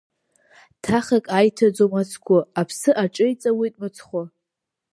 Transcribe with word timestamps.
Ҭахак 0.83 1.25
аиҭаӡом 1.37 1.93
ацгәы, 2.01 2.39
аԥсы 2.59 2.91
аҿеиҵауеит 3.03 3.75
мыцхәы. 3.79 4.23